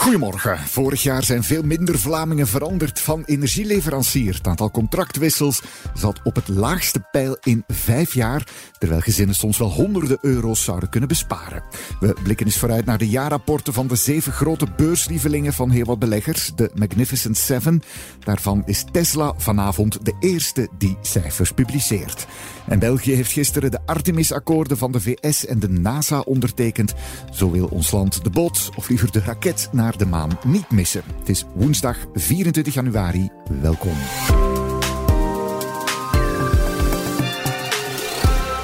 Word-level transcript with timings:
Goedemorgen. 0.00 0.58
Vorig 0.58 1.02
jaar 1.02 1.22
zijn 1.22 1.42
veel 1.42 1.62
minder 1.62 1.98
Vlamingen 1.98 2.46
veranderd 2.46 3.00
van 3.00 3.22
energieleverancier. 3.24 4.34
Het 4.34 4.46
aantal 4.46 4.70
contractwissels 4.70 5.62
zat 5.94 6.20
op 6.24 6.34
het 6.34 6.48
laagste 6.48 7.00
pijl 7.10 7.36
in 7.40 7.64
vijf 7.68 8.14
jaar, 8.14 8.46
terwijl 8.78 9.00
gezinnen 9.00 9.34
soms 9.34 9.58
wel 9.58 9.70
honderden 9.70 10.18
euro's 10.20 10.64
zouden 10.64 10.88
kunnen 10.88 11.08
besparen. 11.08 11.62
We 12.00 12.16
blikken 12.22 12.46
eens 12.46 12.58
vooruit 12.58 12.84
naar 12.84 12.98
de 12.98 13.08
jaarrapporten 13.08 13.72
van 13.72 13.86
de 13.86 13.96
zeven 13.96 14.32
grote 14.32 14.66
beurslievelingen 14.76 15.52
van 15.52 15.70
heel 15.70 15.84
wat 15.84 15.98
beleggers, 15.98 16.52
de 16.54 16.70
Magnificent 16.74 17.36
Seven. 17.36 17.82
Daarvan 18.24 18.62
is 18.66 18.84
Tesla 18.92 19.34
vanavond 19.36 20.04
de 20.04 20.16
eerste 20.20 20.68
die 20.78 20.98
cijfers 21.00 21.52
publiceert. 21.52 22.26
En 22.68 22.78
België 22.78 23.14
heeft 23.14 23.32
gisteren 23.32 23.70
de 23.70 23.80
Artemis-akkoorden 23.86 24.78
van 24.78 24.92
de 24.92 25.00
VS 25.00 25.46
en 25.46 25.58
de 25.58 25.68
NASA 25.68 26.20
ondertekend. 26.20 26.94
Zo 27.32 27.50
wil 27.50 27.66
ons 27.66 27.90
land 27.90 28.24
de 28.24 28.30
boot, 28.30 28.70
of 28.76 28.88
liever 28.88 29.12
de 29.12 29.20
raket, 29.20 29.68
naar 29.72 29.88
de 29.96 30.06
maan 30.06 30.38
niet 30.44 30.70
missen. 30.70 31.02
Het 31.18 31.28
is 31.28 31.44
woensdag 31.54 31.96
24 32.14 32.74
januari. 32.74 33.30
Welkom. 33.60 33.96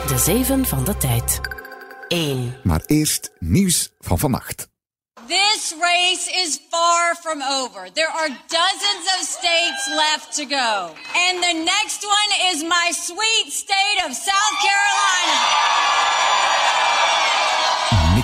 De 0.07 0.19
zeven 0.19 0.67
van 0.67 0.85
de 0.85 0.97
tijd. 0.97 1.41
1. 2.09 2.55
Maar 2.63 2.83
eerst 2.87 3.31
nieuws 3.39 3.93
van 3.99 4.19
vannacht. 4.19 4.69
This 5.27 5.75
race 5.81 6.31
is 6.31 6.61
far 6.71 7.17
from 7.17 7.43
over. 7.43 7.93
There 7.93 8.09
are 8.09 8.29
dozens 8.29 9.05
of 9.19 9.27
states 9.27 9.89
left 9.89 10.37
to 10.37 10.47
go. 10.47 10.95
And 11.27 11.43
the 11.43 11.55
next 11.65 12.05
one 12.05 12.31
is 12.53 12.63
my 12.63 12.93
sweet 12.93 13.53
state 13.53 13.99
of 14.07 14.15
South 14.15 14.57
Carolina. 14.63 16.16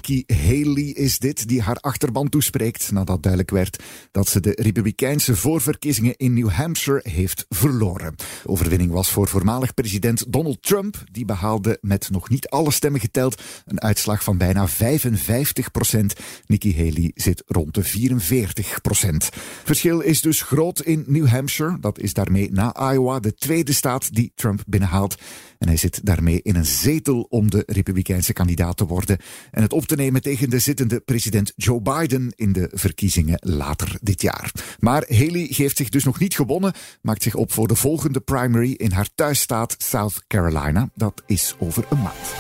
Nikki 0.08 0.34
Haley 0.34 0.84
is 0.84 1.18
dit 1.18 1.48
die 1.48 1.62
haar 1.62 1.76
achterban 1.76 2.28
toespreekt 2.28 2.92
nadat 2.92 3.22
duidelijk 3.22 3.50
werd 3.50 3.82
dat 4.10 4.28
ze 4.28 4.40
de 4.40 4.52
Republikeinse 4.62 5.36
voorverkiezingen 5.36 6.16
in 6.16 6.34
New 6.34 6.50
Hampshire 6.50 7.00
heeft 7.10 7.46
verloren. 7.48 8.14
Overwinning 8.44 8.90
was 8.90 9.10
voor 9.10 9.28
voormalig 9.28 9.74
president 9.74 10.32
Donald 10.32 10.62
Trump. 10.62 11.04
Die 11.12 11.24
behaalde 11.24 11.78
met 11.80 12.10
nog 12.10 12.28
niet 12.28 12.48
alle 12.48 12.70
stemmen 12.70 13.00
geteld 13.00 13.42
een 13.66 13.80
uitslag 13.80 14.22
van 14.22 14.38
bijna 14.38 14.68
55 14.68 15.70
procent. 15.70 16.14
Nikki 16.46 16.76
Haley 16.76 17.10
zit 17.14 17.42
rond 17.46 17.74
de 17.74 17.82
44 17.82 18.80
procent. 18.80 19.28
Verschil 19.64 20.00
is 20.00 20.20
dus 20.20 20.42
groot 20.42 20.80
in 20.80 21.04
New 21.06 21.26
Hampshire. 21.26 21.76
Dat 21.80 21.98
is 21.98 22.12
daarmee 22.12 22.50
na 22.52 22.92
Iowa 22.92 23.20
de 23.20 23.34
tweede 23.34 23.72
staat 23.72 24.14
die 24.14 24.32
Trump 24.34 24.62
binnenhaalt. 24.66 25.16
En 25.62 25.68
hij 25.68 25.76
zit 25.76 26.00
daarmee 26.06 26.40
in 26.42 26.56
een 26.56 26.66
zetel 26.66 27.26
om 27.28 27.50
de 27.50 27.62
Republikeinse 27.66 28.32
kandidaat 28.32 28.76
te 28.76 28.86
worden 28.86 29.18
en 29.50 29.62
het 29.62 29.72
op 29.72 29.86
te 29.86 29.96
nemen 29.96 30.22
tegen 30.22 30.50
de 30.50 30.58
zittende 30.58 31.00
president 31.00 31.52
Joe 31.56 31.82
Biden 31.82 32.32
in 32.36 32.52
de 32.52 32.70
verkiezingen 32.72 33.38
later 33.40 33.98
dit 34.00 34.22
jaar. 34.22 34.52
Maar 34.78 35.04
Haley 35.08 35.46
geeft 35.50 35.76
zich 35.76 35.88
dus 35.88 36.04
nog 36.04 36.18
niet 36.18 36.34
gewonnen, 36.34 36.72
maakt 37.02 37.22
zich 37.22 37.34
op 37.34 37.52
voor 37.52 37.68
de 37.68 37.74
volgende 37.74 38.20
primary 38.20 38.72
in 38.72 38.92
haar 38.92 39.08
thuisstaat 39.14 39.74
South 39.78 40.24
Carolina. 40.26 40.88
Dat 40.94 41.22
is 41.26 41.54
over 41.58 41.84
een 41.90 42.02
maand. 42.02 42.34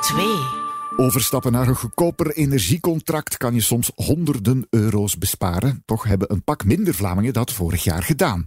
2. 0.00 0.26
Overstappen 0.96 1.52
naar 1.52 1.68
een 1.68 1.74
goedkoper 1.74 2.30
energiecontract 2.30 3.36
kan 3.36 3.54
je 3.54 3.60
soms 3.60 3.90
honderden 3.94 4.66
euro's 4.70 5.18
besparen. 5.18 5.82
Toch 5.84 6.04
hebben 6.04 6.32
een 6.32 6.44
pak 6.44 6.64
minder 6.64 6.94
Vlamingen 6.94 7.32
dat 7.32 7.52
vorig 7.52 7.84
jaar 7.84 8.02
gedaan. 8.02 8.46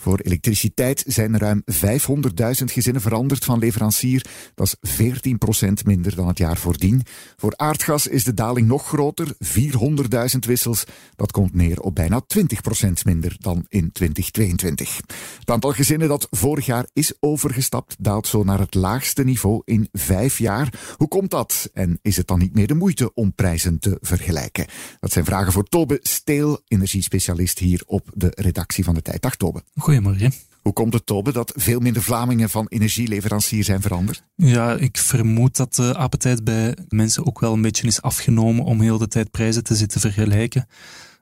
Voor 0.00 0.18
elektriciteit 0.18 1.04
zijn 1.06 1.38
ruim 1.38 1.62
500.000 1.72 2.64
gezinnen 2.64 3.02
veranderd 3.02 3.44
van 3.44 3.58
leverancier. 3.58 4.26
Dat 4.54 4.76
is 4.80 5.00
14% 5.02 5.72
minder 5.84 6.14
dan 6.14 6.28
het 6.28 6.38
jaar 6.38 6.56
voordien. 6.56 7.02
Voor 7.36 7.56
aardgas 7.56 8.06
is 8.06 8.24
de 8.24 8.34
daling 8.34 8.66
nog 8.66 8.86
groter, 8.86 9.34
400.000 9.38 10.38
wissels. 10.38 10.84
Dat 11.16 11.32
komt 11.32 11.54
neer 11.54 11.80
op 11.80 11.94
bijna 11.94 12.22
20% 12.38 12.90
minder 13.04 13.36
dan 13.38 13.64
in 13.68 13.92
2022. 13.92 15.00
Het 15.38 15.50
aantal 15.50 15.72
gezinnen 15.72 16.08
dat 16.08 16.26
vorig 16.30 16.66
jaar 16.66 16.86
is 16.92 17.12
overgestapt 17.20 17.96
daalt 17.98 18.26
zo 18.26 18.44
naar 18.44 18.58
het 18.58 18.74
laagste 18.74 19.24
niveau 19.24 19.62
in 19.64 19.88
vijf 19.92 20.38
jaar. 20.38 20.94
Hoe 20.96 21.08
komt 21.08 21.30
dat? 21.30 21.70
En 21.72 21.98
is 22.02 22.16
het 22.16 22.26
dan 22.26 22.38
niet 22.38 22.54
meer 22.54 22.66
de 22.66 22.74
moeite 22.74 23.14
om 23.14 23.34
prijzen 23.34 23.78
te 23.78 23.98
vergelijken? 24.00 24.66
Dat 25.00 25.12
zijn 25.12 25.24
vragen 25.24 25.52
voor 25.52 25.64
Tobe 25.64 25.98
Steel, 26.02 26.60
energiespecialist 26.68 27.58
hier 27.58 27.82
op 27.86 28.10
de 28.14 28.32
redactie 28.34 28.84
van 28.84 28.94
de 28.94 29.02
Tijd. 29.02 29.22
Dag 29.22 29.36
Tobe. 29.36 29.62
Goedemorgen. 29.90 30.32
Hoe 30.62 30.72
komt 30.72 30.92
het, 30.92 31.06
Tobe, 31.06 31.32
dat 31.32 31.52
veel 31.56 31.80
minder 31.80 32.02
Vlamingen 32.02 32.50
van 32.50 32.66
energieleverancier 32.68 33.64
zijn 33.64 33.80
veranderd? 33.80 34.24
Ja, 34.36 34.74
ik 34.74 34.96
vermoed 34.96 35.56
dat 35.56 35.74
de 35.74 35.94
appetijt 35.94 36.44
bij 36.44 36.76
mensen 36.88 37.26
ook 37.26 37.40
wel 37.40 37.52
een 37.52 37.62
beetje 37.62 37.86
is 37.86 38.02
afgenomen 38.02 38.64
om 38.64 38.80
heel 38.80 38.98
de 38.98 39.08
tijd 39.08 39.30
prijzen 39.30 39.64
te 39.64 39.74
zitten 39.74 40.00
vergelijken. 40.00 40.66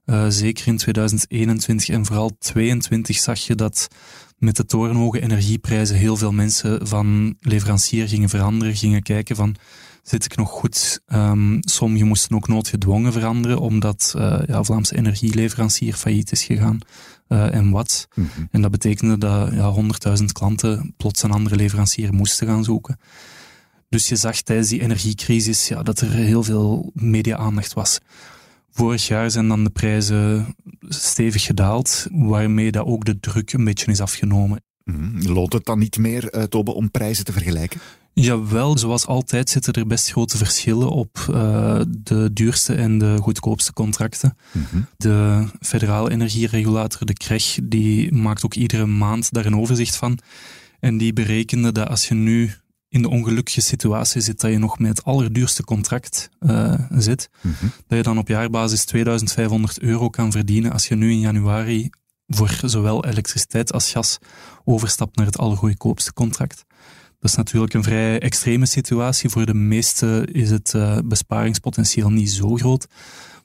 Uh, 0.06 0.27
zeker 0.29 0.67
in 0.67 0.77
2021 0.77 1.89
en 1.89 2.06
vooral 2.06 2.37
2022 2.39 3.17
zag 3.17 3.39
je 3.39 3.55
dat 3.55 3.89
met 4.39 4.56
de 4.56 4.65
torenhoge 4.65 5.21
energieprijzen 5.21 5.97
heel 5.97 6.17
veel 6.17 6.33
mensen 6.33 6.87
van 6.87 7.37
leverancier 7.41 8.09
gingen 8.09 8.29
veranderen, 8.29 8.77
gingen 8.77 9.03
kijken 9.03 9.37
van 9.37 9.56
zit 10.09 10.25
ik 10.25 10.37
nog 10.37 10.51
goed. 10.51 11.01
Um, 11.13 11.59
sommigen 11.61 12.07
moesten 12.07 12.37
ook 12.37 12.49
noodgedwongen 12.49 13.13
veranderen, 13.13 13.59
omdat 13.59 14.15
uh, 14.17 14.39
ja, 14.47 14.63
Vlaamse 14.63 14.97
energieleverancier 14.97 15.95
failliet 15.95 16.33
is 16.33 16.45
gegaan. 16.45 16.79
Uh, 17.29 17.55
en 17.55 17.71
wat. 17.71 18.09
Mm 18.15 18.29
-hmm. 18.35 18.49
En 18.51 18.63
dat 18.63 18.71
betekende 18.71 19.19
dat 19.19 19.53
ja, 19.53 19.75
100.000 20.19 20.25
klanten 20.33 20.95
plots 20.97 21.23
een 21.23 21.31
andere 21.31 21.57
leverancier 21.57 22.15
moesten 22.15 22.47
gaan 22.47 22.65
zoeken. 22.65 22.99
Dus 23.89 24.09
je 24.09 24.17
zag 24.17 24.41
tijdens 24.41 24.69
die 24.69 24.81
energiecrisis 24.81 25.69
ja, 25.69 25.83
dat 25.83 26.01
er 26.01 26.11
heel 26.11 26.43
veel 26.43 26.91
media-aandacht 26.95 27.73
was. 27.73 27.99
Vorig 28.71 29.07
jaar 29.07 29.31
zijn 29.31 29.49
dan 29.49 29.65
de 29.65 29.71
prijzen 29.71 30.55
stevig 30.89 31.43
gedaald, 31.43 32.07
waarmee 32.13 32.73
dat 32.73 32.87
ook 32.87 33.05
de 33.05 33.21
druk 33.21 33.53
een 33.53 33.65
beetje 33.65 33.91
is 33.91 34.01
afgenomen. 34.01 34.63
Mm, 34.85 35.23
loont 35.23 35.53
het 35.53 35.65
dan 35.65 35.79
niet 35.79 35.99
meer, 35.99 36.51
uh, 36.53 36.65
om 36.65 36.91
prijzen 36.91 37.25
te 37.25 37.33
vergelijken? 37.33 37.81
Jawel, 38.21 38.79
zoals 38.79 39.06
altijd 39.06 39.51
zitten 39.51 39.73
er 39.73 39.87
best 39.87 40.11
grote 40.11 40.37
verschillen 40.37 40.91
op 40.91 41.27
uh, 41.31 41.81
de 41.89 42.31
duurste 42.33 42.75
en 42.75 42.99
de 42.99 43.17
goedkoopste 43.21 43.73
contracten. 43.73 44.37
Mm 44.53 44.67
-hmm. 44.71 44.87
De 44.97 45.47
federale 45.61 46.11
energieregulator, 46.11 47.06
de 47.06 47.12
KREG, 47.12 47.59
die 47.62 48.12
maakt 48.12 48.45
ook 48.45 48.55
iedere 48.55 48.87
maand 48.87 49.33
daar 49.33 49.47
een 49.47 49.56
overzicht 49.56 49.97
van. 49.97 50.19
En 50.81 50.99
die 50.99 51.12
berekende 51.12 51.73
dat 51.73 51.89
als 51.89 52.09
je 52.09 52.15
nu 52.15 52.53
in 52.89 53.03
de 53.03 53.09
ongelukkige 53.09 53.61
situatie 53.61 54.21
zit 54.21 54.41
dat 54.41 54.50
je 54.50 54.59
nog 54.59 54.79
met 54.79 54.89
het 54.89 55.05
allerduurste 55.05 55.65
contract 55.65 56.29
uh, 56.41 56.75
zit, 56.91 57.29
mm 57.41 57.55
-hmm. 57.59 57.73
dat 57.87 57.99
je 57.99 58.05
dan 58.05 58.19
op 58.19 58.29
jaarbasis 58.29 58.85
2500 58.85 59.81
euro 59.81 60.09
kan 60.09 60.33
verdienen 60.33 60.73
als 60.73 60.89
je 60.89 60.95
nu 60.95 61.11
in 61.11 61.21
januari 61.21 61.91
voor 62.27 62.61
zowel 62.65 63.05
elektriciteit 63.05 63.73
als 63.73 63.91
gas 63.91 64.19
overstapt 64.65 65.17
naar 65.17 65.27
het 65.27 65.39
allergoedkoopste 65.39 66.12
contract. 66.12 66.65
Dat 67.21 67.31
is 67.31 67.37
natuurlijk 67.37 67.75
een 67.75 67.83
vrij 67.83 68.21
extreme 68.21 68.67
situatie. 68.67 69.31
Voor 69.31 69.47
de 69.47 69.55
meesten 69.55 70.33
is 70.33 70.51
het 70.51 70.73
uh, 70.77 70.99
besparingspotentieel 71.05 72.11
niet 72.11 72.31
zo 72.31 72.56
groot. 72.56 72.87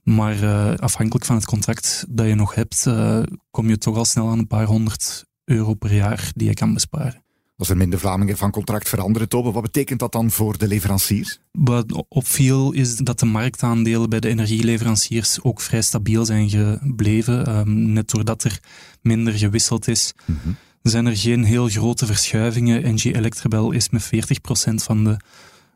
Maar 0.04 0.44
uh, 0.44 0.74
afhankelijk 0.76 1.26
van 1.26 1.36
het 1.36 1.46
contract 1.46 2.06
dat 2.10 2.28
je 2.28 2.36
nog 2.36 2.56
hebt, 2.56 2.86
uh, 2.88 3.24
kom 3.52 3.70
je 3.70 3.78
toch 3.78 3.98
al 3.98 4.06
snel 4.06 4.30
aan 4.30 4.40
een 4.40 4.48
paar 4.48 4.66
honderd 4.66 5.26
euro 5.46 5.74
per 5.74 5.94
jaar 5.94 6.32
die 6.36 6.48
je 6.48 6.54
kan 6.54 6.74
besparen. 6.74 7.24
Als 7.58 7.70
er 7.70 7.78
minder 7.78 8.00
Vlamingen 8.00 8.38
van 8.38 8.52
contract 8.52 8.90
veranderen, 8.90 9.30
Tobe, 9.30 9.52
wat 9.52 9.62
betekent 9.62 10.00
dat 10.00 10.12
dan 10.12 10.32
voor 10.32 10.58
de 10.58 10.68
leveranciers? 10.68 11.40
Wat 11.52 12.06
opviel 12.08 12.72
is 12.72 12.96
dat 12.96 13.20
de 13.20 13.26
marktaandelen 13.26 14.10
bij 14.10 14.20
de 14.20 14.30
energieleveranciers 14.30 15.42
ook 15.42 15.62
vrij 15.62 15.82
stabiel 15.82 16.26
zijn 16.26 16.50
gebleven. 16.50 17.58
Um, 17.58 17.92
net 17.92 18.10
doordat 18.10 18.44
er 18.44 18.60
minder 19.02 19.34
gewisseld 19.34 19.88
is. 19.88 20.14
Mm 20.26 20.40
-hmm 20.44 20.56
zijn 20.92 21.06
er 21.06 21.18
geen 21.18 21.44
heel 21.44 21.68
grote 21.68 22.06
verschuivingen. 22.06 22.94
NG 22.94 23.04
Electrabel 23.04 23.72
is 23.72 23.90
met 23.90 24.06
40% 24.06 24.74
van 24.74 25.04
de 25.04 25.18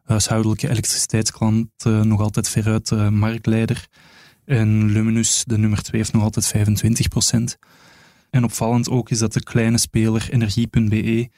huishoudelijke 0.03 0.69
elektriciteitsklanten 0.69 2.07
nog 2.07 2.21
altijd 2.21 2.49
veruit 2.49 2.87
de 2.87 3.09
marktleider. 3.11 3.87
En 4.45 4.91
Luminus, 4.91 5.43
de 5.45 5.57
nummer 5.57 5.83
2, 5.83 6.01
heeft 6.01 6.13
nog 6.13 6.23
altijd 6.23 6.53
25%. 7.55 7.59
En 8.29 8.43
opvallend 8.43 8.89
ook 8.89 9.09
is 9.09 9.19
dat 9.19 9.33
de 9.33 9.43
kleine 9.43 9.77
speler 9.77 10.27
Energie.be 10.31 11.29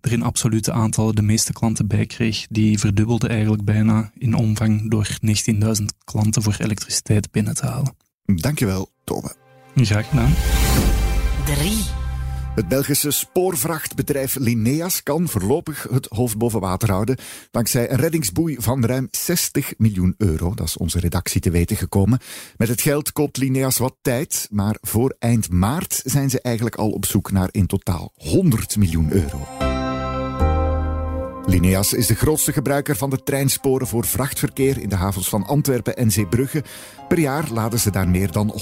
er 0.00 0.12
in 0.12 0.22
absolute 0.22 0.72
aantallen 0.72 1.14
de 1.14 1.22
meeste 1.22 1.52
klanten 1.52 1.86
bij 1.86 2.06
kreeg. 2.06 2.46
Die 2.50 2.78
verdubbelde 2.78 3.28
eigenlijk 3.28 3.64
bijna 3.64 4.10
in 4.18 4.34
omvang 4.34 4.90
door 4.90 5.08
19.000 5.26 5.84
klanten 6.04 6.42
voor 6.42 6.56
elektriciteit 6.58 7.30
binnen 7.30 7.54
te 7.54 7.66
halen. 7.66 7.94
Dankjewel, 8.24 8.90
Tobe. 9.04 9.34
Graag 9.74 10.08
gedaan. 10.08 10.34
3. 11.44 11.99
Het 12.54 12.68
Belgische 12.68 13.10
spoorvrachtbedrijf 13.10 14.36
Lineas 14.36 15.02
kan 15.02 15.28
voorlopig 15.28 15.86
het 15.90 16.06
hoofd 16.06 16.38
boven 16.38 16.60
water 16.60 16.90
houden. 16.90 17.16
Dankzij 17.50 17.90
een 17.90 17.96
reddingsboei 17.96 18.56
van 18.58 18.84
ruim 18.84 19.08
60 19.10 19.72
miljoen 19.78 20.14
euro. 20.18 20.54
Dat 20.54 20.66
is 20.66 20.76
onze 20.76 21.00
redactie 21.00 21.40
te 21.40 21.50
weten 21.50 21.76
gekomen. 21.76 22.18
Met 22.56 22.68
het 22.68 22.80
geld 22.80 23.12
koopt 23.12 23.36
Lineas 23.36 23.78
wat 23.78 23.96
tijd. 24.02 24.48
Maar 24.50 24.76
voor 24.80 25.16
eind 25.18 25.50
maart 25.50 26.00
zijn 26.04 26.30
ze 26.30 26.40
eigenlijk 26.40 26.76
al 26.76 26.90
op 26.90 27.04
zoek 27.04 27.30
naar 27.30 27.48
in 27.50 27.66
totaal 27.66 28.12
100 28.14 28.76
miljoen 28.76 29.12
euro. 29.12 29.69
Lineas 31.50 31.92
is 31.92 32.06
de 32.06 32.14
grootste 32.14 32.52
gebruiker 32.52 32.96
van 32.96 33.10
de 33.10 33.22
treinsporen 33.22 33.86
voor 33.86 34.04
vrachtverkeer 34.04 34.78
in 34.78 34.88
de 34.88 34.94
havens 34.94 35.28
van 35.28 35.46
Antwerpen 35.46 35.96
en 35.96 36.10
Zeebrugge. 36.10 36.62
Per 37.08 37.18
jaar 37.18 37.48
laden 37.52 37.78
ze 37.78 37.90
daar 37.90 38.08
meer 38.08 38.32
dan 38.32 38.54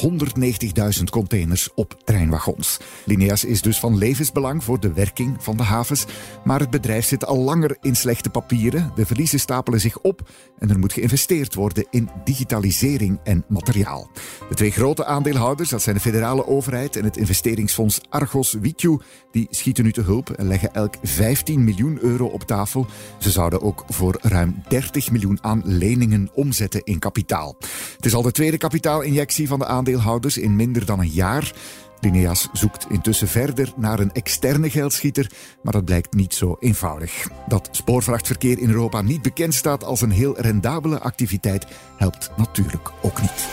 190.000 0.99 1.05
containers 1.11 1.69
op 1.75 1.96
treinwagons. 2.05 2.79
Lineas 3.05 3.44
is 3.44 3.62
dus 3.62 3.79
van 3.79 3.99
levensbelang 3.99 4.64
voor 4.64 4.81
de 4.81 4.93
werking 4.93 5.37
van 5.38 5.56
de 5.56 5.62
havens. 5.62 6.06
Maar 6.44 6.61
het 6.61 6.70
bedrijf 6.70 7.06
zit 7.06 7.26
al 7.26 7.38
langer 7.38 7.76
in 7.81 7.96
slechte 7.96 8.31
papieren. 8.31 8.93
De 8.94 9.06
verliezen 9.06 9.40
stapelen 9.40 9.81
zich 9.81 9.99
op 9.99 10.31
en 10.58 10.70
er 10.70 10.79
moet 10.79 10.93
geïnvesteerd 10.93 11.55
worden 11.55 11.87
in 11.90 12.11
digitalisering 12.25 13.19
en 13.25 13.44
materiaal. 13.49 14.11
De 14.49 14.55
twee 14.55 14.70
grote 14.70 15.05
aandeelhouders, 15.05 15.69
dat 15.69 15.82
zijn 15.82 15.94
de 15.94 16.00
federale 16.00 16.46
overheid 16.46 16.96
en 16.96 17.05
het 17.05 17.17
investeringsfonds 17.17 18.00
Argos 18.08 18.56
Vitju, 18.62 18.99
die 19.31 19.46
schieten 19.50 19.85
nu 19.85 19.93
te 19.93 20.02
hulp 20.02 20.31
en 20.31 20.49
leggen 20.49 20.75
elk 20.75 20.94
15 21.02 21.64
miljoen 21.64 21.99
euro 22.00 22.26
op 22.26 22.43
tafel. 22.43 22.78
Ze 23.19 23.31
zouden 23.31 23.63
ook 23.63 23.85
voor 23.89 24.19
ruim 24.23 24.63
30 24.69 25.11
miljoen 25.11 25.39
aan 25.41 25.63
leningen 25.65 26.31
omzetten 26.33 26.85
in 26.85 26.99
kapitaal. 26.99 27.57
Het 27.97 28.07
is 28.07 28.15
al 28.15 28.23
de 28.23 28.33
tweede 28.33 28.59
kapitaalinjectie 28.59 29.49
van 29.49 29.59
de 29.59 29.67
aandeelhouders 29.67 30.39
in 30.39 30.57
minder 30.57 30.87
dan 30.87 31.01
een 31.01 31.11
jaar. 31.11 31.53
Lineas 32.01 32.49
zoekt 32.53 32.87
intussen 32.89 33.29
verder 33.29 33.73
naar 33.77 33.99
een 33.99 34.13
externe 34.13 34.71
geldschieter, 34.71 35.31
maar 35.63 35.73
dat 35.73 35.85
blijkt 35.85 36.15
niet 36.15 36.35
zo 36.35 36.57
eenvoudig. 36.61 37.29
Dat 37.49 37.69
spoorvrachtverkeer 37.71 38.59
in 38.59 38.69
Europa 38.69 39.03
niet 39.03 39.23
bekend 39.23 39.55
staat 39.55 39.85
als 39.85 40.01
een 40.01 40.11
heel 40.11 40.41
rendabele 40.41 40.99
activiteit, 40.99 41.67
helpt 41.97 42.31
natuurlijk 42.37 42.93
ook 43.03 43.21
niet. 43.21 43.47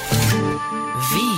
4. 0.97 1.34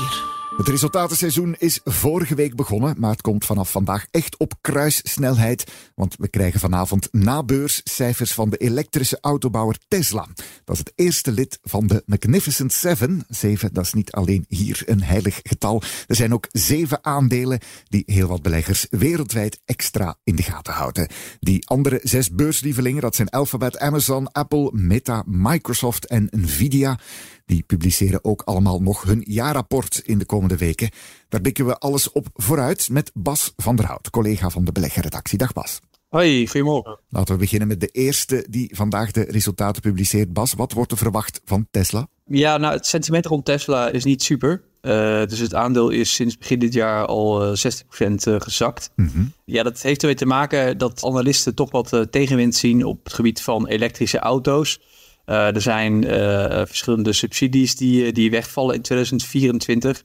Het 0.57 0.67
resultatenseizoen 0.67 1.55
is 1.57 1.79
vorige 1.83 2.35
week 2.35 2.55
begonnen, 2.55 2.95
maar 2.99 3.11
het 3.11 3.21
komt 3.21 3.45
vanaf 3.45 3.71
vandaag 3.71 4.05
echt 4.11 4.37
op 4.37 4.53
kruissnelheid. 4.61 5.71
Want 5.95 6.15
we 6.19 6.27
krijgen 6.27 6.59
vanavond 6.59 7.07
na 7.11 7.43
van 8.15 8.49
de 8.49 8.57
elektrische 8.57 9.17
autobouwer 9.21 9.77
Tesla. 9.87 10.27
Dat 10.63 10.75
is 10.75 10.79
het 10.79 10.91
eerste 10.95 11.31
lid 11.31 11.59
van 11.63 11.87
de 11.87 12.03
Magnificent 12.05 12.73
Seven. 12.73 13.23
Zeven, 13.27 13.73
dat 13.73 13.85
is 13.85 13.93
niet 13.93 14.11
alleen 14.11 14.45
hier 14.47 14.83
een 14.85 15.03
heilig 15.03 15.39
getal. 15.43 15.81
Er 16.07 16.15
zijn 16.15 16.33
ook 16.33 16.47
zeven 16.51 17.05
aandelen 17.05 17.59
die 17.89 18.03
heel 18.05 18.27
wat 18.27 18.41
beleggers 18.41 18.87
wereldwijd 18.89 19.59
extra 19.65 20.15
in 20.23 20.35
de 20.35 20.43
gaten 20.43 20.73
houden. 20.73 21.07
Die 21.39 21.67
andere 21.67 21.99
zes 22.03 22.31
beurslievelingen, 22.31 23.01
dat 23.01 23.15
zijn 23.15 23.29
Alphabet, 23.29 23.79
Amazon, 23.79 24.31
Apple, 24.31 24.71
Meta, 24.73 25.23
Microsoft 25.25 26.05
en 26.05 26.27
Nvidia. 26.31 26.99
Die 27.47 27.63
publiceren 27.67 28.23
ook 28.23 28.41
allemaal 28.41 28.81
nog 28.81 29.03
hun 29.03 29.23
jaarrapport 29.27 30.01
in 30.05 30.17
de 30.17 30.25
komende 30.25 30.57
weken. 30.57 30.89
Daar 31.29 31.41
blikken 31.41 31.65
we 31.65 31.77
alles 31.77 32.11
op 32.11 32.27
vooruit 32.33 32.89
met 32.89 33.11
Bas 33.13 33.53
van 33.55 33.75
der 33.75 33.85
Hout, 33.85 34.09
collega 34.09 34.49
van 34.49 34.65
de 34.65 34.71
beleggerredactie. 34.71 35.37
Dag 35.37 35.53
Bas. 35.53 35.79
Hoi, 36.07 36.47
goedemorgen. 36.47 36.99
Laten 37.09 37.33
we 37.33 37.39
beginnen 37.39 37.67
met 37.67 37.79
de 37.79 37.87
eerste 37.87 38.45
die 38.49 38.75
vandaag 38.75 39.11
de 39.11 39.21
resultaten 39.21 39.81
publiceert. 39.81 40.33
Bas, 40.33 40.53
wat 40.53 40.71
wordt 40.71 40.91
er 40.91 40.97
verwacht 40.97 41.41
van 41.45 41.67
Tesla? 41.71 42.07
Ja, 42.25 42.57
nou, 42.57 42.73
het 42.73 42.85
sentiment 42.85 43.25
rond 43.25 43.45
Tesla 43.45 43.89
is 43.89 44.03
niet 44.03 44.23
super. 44.23 44.61
Uh, 44.81 45.25
dus 45.25 45.39
het 45.39 45.53
aandeel 45.53 45.89
is 45.89 46.13
sinds 46.13 46.37
begin 46.37 46.59
dit 46.59 46.73
jaar 46.73 47.05
al 47.05 47.51
uh, 47.51 47.73
60% 48.07 48.11
uh, 48.27 48.35
gezakt. 48.37 48.91
Mm 48.95 49.09
-hmm. 49.13 49.33
Ja, 49.45 49.63
dat 49.63 49.81
heeft 49.81 50.01
ermee 50.01 50.15
te 50.15 50.25
maken 50.25 50.77
dat 50.77 51.03
analisten 51.03 51.55
toch 51.55 51.71
wat 51.71 52.07
tegenwind 52.09 52.55
zien 52.55 52.85
op 52.85 53.03
het 53.03 53.13
gebied 53.13 53.41
van 53.41 53.67
elektrische 53.67 54.19
auto's. 54.19 54.79
Uh, 55.29 55.55
er 55.55 55.61
zijn 55.61 56.03
uh, 56.03 56.09
verschillende 56.65 57.13
subsidies 57.13 57.75
die, 57.75 58.11
die 58.11 58.31
wegvallen 58.31 58.75
in 58.75 58.81
2024. 58.81 60.03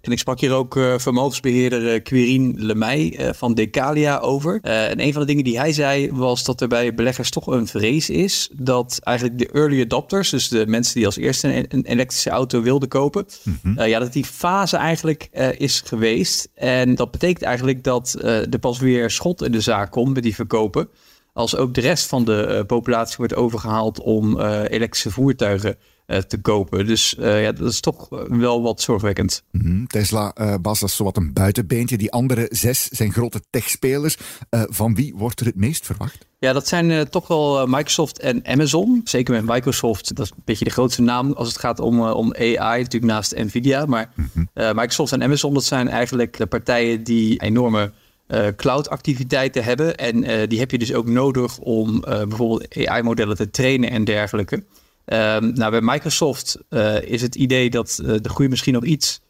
En 0.00 0.12
ik 0.12 0.18
sprak 0.18 0.40
hier 0.40 0.52
ook 0.52 0.76
uh, 0.76 0.98
vermogensbeheerder 0.98 2.02
Quirin 2.02 2.54
Lemay 2.58 3.32
van 3.34 3.54
Decalia 3.54 4.18
over. 4.18 4.60
en 4.62 5.00
een 5.00 5.12
van 5.12 5.20
de 5.20 5.26
dingen 5.26 5.44
die 5.44 5.58
hij 5.58 5.72
zei 5.72 6.12
was 6.12 6.44
dat 6.44 6.60
er 6.60 6.68
bij 6.68 6.94
beleggers 6.94 7.30
toch 7.30 7.46
een 7.46 7.66
vrees 7.66 8.10
is 8.10 8.50
dat 8.52 8.98
eigenlijk 9.02 9.38
de 9.38 9.48
early 9.48 9.82
adopters, 9.82 10.30
dus 10.30 10.48
de 10.48 10.66
mensen 10.66 10.94
die 10.94 11.06
als 11.06 11.16
eerste 11.16 11.66
een, 11.68 11.84
elektrische 11.84 12.30
auto 12.30 12.62
wilden 12.62 12.88
kopen, 12.88 13.26
mm 13.42 13.58
-hmm. 13.62 13.82
ja, 13.82 13.98
dat 13.98 14.12
die 14.12 14.24
fase 14.24 14.76
eigenlijk 14.76 15.28
is 15.58 15.82
geweest. 15.84 16.48
En 16.54 16.94
dat 16.94 17.10
betekent 17.10 17.42
eigenlijk 17.42 17.84
dat 17.84 18.16
er 18.22 18.58
pas 18.60 18.78
weer 18.78 19.10
schot 19.10 19.42
in 19.42 19.52
de 19.52 19.60
zaak 19.60 19.90
komt 19.90 20.14
met 20.14 20.22
die 20.22 20.34
verkopen 20.34 20.88
als 21.36 21.56
ook 21.56 21.74
de 21.74 21.80
rest 21.80 22.06
van 22.06 22.24
de 22.24 22.46
uh, 22.48 22.66
populatie 22.66 23.16
wordt 23.16 23.34
overgehaald 23.34 24.00
om 24.00 24.40
uh, 24.40 24.62
elektrische 24.68 25.10
voertuigen 25.10 25.76
uh, 26.06 26.18
te 26.18 26.40
kopen. 26.40 26.86
Dus 26.86 27.14
ja, 27.18 27.52
dat 27.52 27.72
is 27.72 27.80
toch 27.80 28.08
wel 28.28 28.62
wat 28.62 28.80
zorgwekkend. 28.80 29.42
Mm 29.50 29.60
-hmm. 29.60 29.86
Tesla, 29.86 30.32
Bas, 30.60 30.80
dat 30.80 30.88
is 30.88 30.96
zowat 30.96 31.16
een 31.16 31.32
buitenbeentje. 31.32 31.96
Die 31.96 32.12
andere 32.12 32.46
zes 32.50 32.88
zijn 32.88 33.12
grote 33.12 33.40
techspelers. 33.50 34.16
van 34.50 34.94
wie 34.94 35.14
wordt 35.16 35.40
er 35.40 35.46
het 35.46 35.56
meest 35.56 35.86
verwacht? 35.86 36.26
Ja, 36.38 36.52
dat 36.52 36.68
zijn 36.68 37.08
toch 37.08 37.28
wel 37.28 37.66
Microsoft 37.66 38.18
en 38.18 38.46
Amazon. 38.46 39.00
Zeker 39.04 39.34
met 39.34 39.54
Microsoft, 39.54 40.16
dat 40.16 40.24
is 40.24 40.30
een 40.30 40.42
beetje 40.44 40.64
de 40.64 40.70
grootste 40.70 41.02
naam 41.02 41.32
als 41.32 41.48
het 41.48 41.58
gaat 41.58 41.80
om, 41.80 42.00
om 42.00 42.34
AI, 42.34 42.82
natuurlijk 42.82 43.12
naast 43.12 43.34
Nvidia. 43.36 43.86
Maar 43.86 44.12
mm 44.14 44.30
-hmm. 44.32 44.48
Microsoft 44.54 45.12
en 45.12 45.22
Amazon, 45.22 45.54
dat 45.54 45.64
zijn 45.64 45.88
eigenlijk 45.88 46.36
de 46.36 46.46
partijen 46.46 47.04
die 47.04 47.40
enorme 47.40 47.92
uh, 48.28 48.46
cloud-activiteiten 48.56 49.64
hebben. 49.64 49.96
En 49.96 50.30
uh, 50.30 50.48
die 50.48 50.58
heb 50.58 50.70
je 50.70 50.78
dus 50.78 50.94
ook 50.94 51.06
nodig 51.06 51.58
om 51.58 51.94
uh, 51.94 52.02
bijvoorbeeld 52.02 52.86
AI-modellen 52.86 53.36
te 53.36 53.50
trainen 53.50 53.90
en 53.90 54.04
dergelijke. 54.04 54.56
Um, 54.56 55.52
nou, 55.52 55.70
bij 55.70 55.80
Microsoft 55.80 56.58
is 57.00 57.22
het 57.22 57.34
idee 57.34 57.70
dat 57.70 58.00
de 58.04 58.28
groei 58.28 58.48
misschien 58.48 58.74
nog 58.74 58.84
iets 58.84 59.20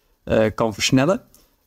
kan 0.54 0.74
versnellen. 0.74 1.22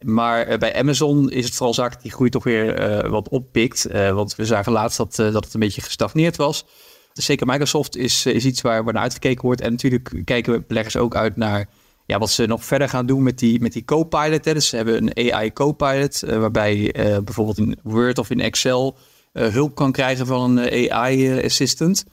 Maar 0.06 0.58
bij 0.58 0.76
Amazon 0.76 1.31
is 1.31 1.46
het 1.46 1.54
vooral 1.54 1.74
zaak 1.74 1.94
dat 1.94 2.02
die 2.02 2.12
groei 2.12 2.30
toch 2.30 2.44
weer 2.44 3.10
wat 3.10 3.30
oppikt. 3.30 3.88
want 3.92 4.36
we 4.36 4.46
zagen 4.46 4.72
laatst 4.72 4.98
dat, 4.98 5.16
dat 5.16 5.46
het 5.46 5.54
een 5.54 5.60
beetje 5.60 5.82
gestagneerd 5.82 6.36
was. 6.36 6.66
Dus 7.14 7.25
zeker 7.25 7.48
Microsoft 7.48 7.96
is, 7.96 8.25
is 8.25 8.46
iets 8.46 8.62
waar, 8.62 8.84
waar 8.84 8.94
naar 8.94 9.04
uitgekeken 9.04 9.46
wordt. 9.46 9.62
En 9.62 9.72
natuurlijk 9.72 10.22
kijken 10.25 10.64
beleggers 10.68 10.98
ook 10.98 11.16
uit 11.16 11.36
naar 11.36 11.70
ja, 12.10 12.18
wat 12.18 12.30
ze 12.30 12.46
nog 12.46 12.66
verder 12.66 12.90
gaan 12.90 13.06
doen 13.06 13.24
met 13.24 13.40
die, 13.40 13.62
met 13.62 13.74
die 13.74 13.86
co-pilot. 13.86 14.44
Dus 14.44 14.68
ze 14.68 14.76
hebben 14.76 15.12
een 15.18 15.34
AI 15.34 15.54
co-pilot, 15.54 16.24
uh, 16.24 16.38
waarbij 16.38 16.78
je 16.78 16.94
uh, 16.94 17.18
bijvoorbeeld 17.24 17.58
in 17.58 17.78
Word 17.84 18.18
of 18.18 18.30
in 18.30 18.40
Excel 18.40 18.98
uh, 19.34 19.48
hulp 19.48 19.76
kan 19.76 19.92
krijgen 19.92 20.26
van 20.26 20.58
een 20.58 20.92
AI-assistant. 20.92 22.06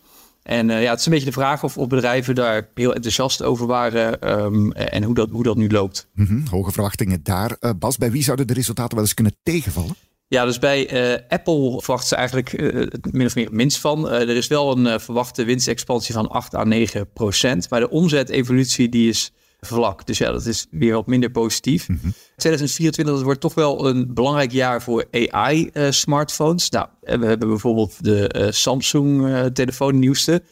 En 0.42 0.68
ja, 0.68 0.90
het 0.90 0.98
is 0.98 1.06
een 1.06 1.12
beetje 1.12 1.26
de 1.26 1.32
vraag 1.32 1.64
of, 1.64 1.78
of 1.78 1.88
bedrijven 1.88 2.34
daar 2.34 2.68
heel 2.74 2.94
enthousiast 2.94 3.42
over 3.42 3.66
waren 3.66 4.30
um, 4.42 4.72
en 4.72 5.02
hoe 5.02 5.14
dat, 5.14 5.30
hoe 5.30 5.42
dat 5.42 5.56
nu 5.56 5.68
loopt. 5.70 6.08
Mm 6.14 6.26
-hmm. 6.26 6.44
Hoge 6.50 6.72
verwachtingen 6.72 7.20
daar. 7.22 7.58
Bas, 7.78 7.96
bij 7.96 8.10
wie 8.10 8.22
zouden 8.22 8.46
de 8.46 8.52
resultaten 8.52 8.94
wel 8.94 9.04
eens 9.04 9.14
kunnen 9.14 9.36
tegenvallen? 9.42 9.94
Ja, 10.28 10.44
dus 10.44 10.58
bij 10.58 11.12
uh, 11.12 11.18
Apple 11.28 11.70
verwachten 11.70 12.08
ze 12.08 12.16
eigenlijk 12.16 12.52
uh, 12.52 12.86
min 13.10 13.26
of 13.26 13.34
meer 13.34 13.48
minst 13.52 13.78
van. 13.78 14.06
Uh, 14.06 14.12
er 14.12 14.36
is 14.36 14.46
wel 14.46 14.76
een 14.76 15.00
verwachte 15.00 15.44
winstexpansie 15.44 16.14
van 16.14 16.28
8 16.28 16.54
à 16.54 16.64
9 16.64 17.12
procent. 17.12 17.70
Maar 17.70 17.80
de 17.80 17.90
omzetevolutie 17.90 18.88
die 18.88 19.08
is 19.08 19.32
vlak. 19.60 20.06
Dus 20.06 20.18
ja, 20.18 20.32
dat 20.32 20.46
is 20.46 20.66
weer 20.70 20.92
wat 20.92 21.06
minder 21.06 21.30
positief. 21.30 21.88
Mm 21.88 21.98
-hmm. 22.02 22.12
2024 22.36 23.14
dat 23.14 23.24
wordt 23.24 23.40
toch 23.40 23.54
wel 23.54 23.86
een 23.86 24.14
belangrijk 24.14 24.52
jaar 24.52 24.82
voor 24.82 25.04
AI-smartphones. 25.30 26.70
nou, 26.70 26.88
we 27.00 27.26
hebben 27.26 27.48
bijvoorbeeld 27.48 28.04
de 28.04 28.48
Samsung-telefoon, 28.50 29.98
nieuwste. 29.98 30.42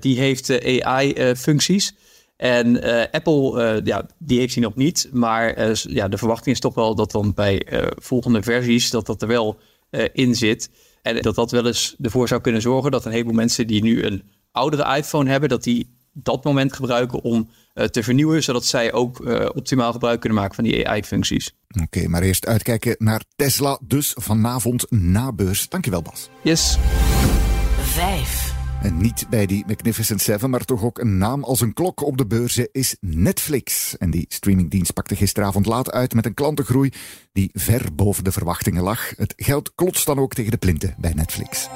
die 0.00 0.18
heeft 0.18 0.82
AI-functies. 0.82 1.94
En 2.36 2.82
Apple, 3.10 3.80
ja, 3.84 4.06
die 4.18 4.38
heeft 4.38 4.54
die 4.54 4.62
nog 4.62 4.74
niet. 4.74 5.08
Maar 5.12 5.72
ja, 5.88 6.08
de 6.08 6.18
verwachting 6.18 6.54
is 6.54 6.60
toch 6.60 6.74
wel 6.74 6.94
dat 6.94 7.10
dan 7.10 7.34
bij 7.34 7.66
volgende 7.96 8.42
versies 8.42 8.90
dat 8.90 9.06
dat 9.06 9.22
er 9.22 9.28
wel 9.28 9.58
in 10.12 10.34
zit. 10.34 10.70
En 11.02 11.22
dat 11.22 11.34
dat 11.34 11.50
wel 11.50 11.66
eens 11.66 11.96
ervoor 12.00 12.28
zou 12.28 12.40
kunnen 12.40 12.62
zorgen 12.62 12.90
dat 12.90 13.04
een 13.04 13.12
heleboel 13.12 13.34
mensen 13.34 13.66
die 13.66 13.82
nu 13.82 14.04
een 14.04 14.22
oudere 14.52 14.96
iPhone 14.96 15.30
hebben, 15.30 15.48
dat 15.48 15.62
die 15.62 15.97
dat 16.22 16.44
moment 16.44 16.72
gebruiken 16.72 17.22
om 17.22 17.48
te 17.90 18.02
vernieuwen, 18.02 18.42
zodat 18.42 18.64
zij 18.64 18.92
ook 18.92 19.18
optimaal 19.54 19.92
gebruik 19.92 20.20
kunnen 20.20 20.38
maken 20.38 20.54
van 20.54 20.64
die 20.64 20.88
AI-functies. 20.88 21.54
Oké, 21.68 21.82
okay, 21.82 22.04
maar 22.04 22.22
eerst 22.22 22.46
uitkijken 22.46 22.96
naar 22.98 23.22
Tesla, 23.36 23.78
dus 23.86 24.14
vanavond 24.16 24.90
na 24.90 25.32
beurs. 25.32 25.68
Dankjewel, 25.68 26.02
Bas. 26.02 26.28
Yes. 26.42 26.78
Vijf. 27.80 28.56
En 28.82 29.00
niet 29.00 29.26
bij 29.30 29.46
die 29.46 29.64
Magnificent 29.66 30.20
Seven, 30.20 30.50
maar 30.50 30.64
toch 30.64 30.82
ook 30.82 30.98
een 30.98 31.18
naam 31.18 31.44
als 31.44 31.60
een 31.60 31.72
klok 31.72 32.02
op 32.02 32.16
de 32.16 32.26
beurzen 32.26 32.68
is 32.72 32.96
Netflix. 33.00 33.96
En 33.96 34.10
die 34.10 34.24
streamingdienst 34.28 34.92
pakte 34.92 35.16
gisteravond 35.16 35.66
laat 35.66 35.90
uit 35.90 36.14
met 36.14 36.26
een 36.26 36.34
klantengroei 36.34 36.92
die 37.32 37.50
ver 37.52 37.94
boven 37.94 38.24
de 38.24 38.32
verwachtingen 38.32 38.82
lag. 38.82 39.10
Het 39.16 39.32
geld 39.36 39.72
klotst 39.74 40.06
dan 40.06 40.18
ook 40.18 40.34
tegen 40.34 40.50
de 40.50 40.56
plinten 40.56 40.94
bij 40.98 41.12
Netflix. 41.12 41.68